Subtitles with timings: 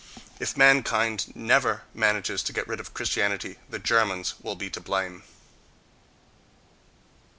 [0.39, 4.79] If man kind never manages to get rid of Christianity the Germans will be to
[4.81, 5.21] blame....